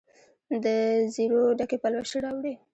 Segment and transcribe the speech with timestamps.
[0.63, 2.53] دزیرو ډکي پلوشې راوړي